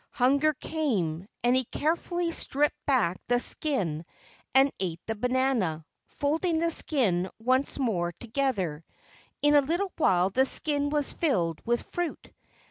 [0.13, 4.03] Hunger came, and he carefully stripped back the skin
[4.55, 8.83] and ate the banana, folding the skin once more together.
[9.43, 12.33] In a little while the skin was filled with fruit.